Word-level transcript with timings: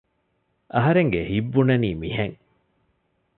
އަހަރެންގެ 0.73 1.21
ހިތް 1.31 1.49
ބުނަނީ 1.53 1.89
މިހެން 2.01 2.37